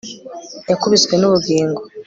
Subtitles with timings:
[0.69, 1.81] Yakubiswe nubugingo